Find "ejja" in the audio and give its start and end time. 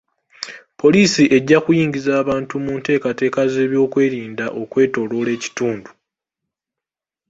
1.37-1.57